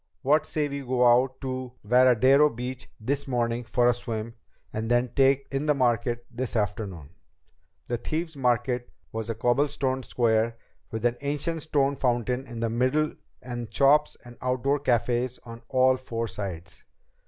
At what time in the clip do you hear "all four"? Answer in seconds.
15.69-16.27